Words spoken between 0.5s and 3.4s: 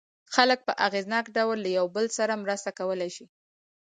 په اغېزناک ډول له یو بل سره مرسته کولای شي.